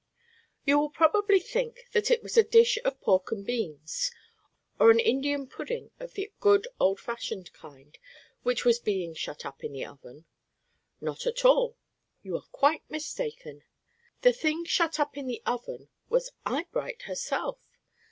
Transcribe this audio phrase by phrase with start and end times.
[0.65, 4.09] You will probably think that it was a dish of pork and beans,
[4.79, 7.95] or an Indian pudding of the good, old fashioned kind,
[8.41, 8.81] which was
[9.15, 10.25] shut up in the Oven.
[11.01, 11.77] Not at all.
[12.23, 13.61] You are quite mistaken.
[14.23, 17.59] The thing shut up in the Oven was Eyebright herself!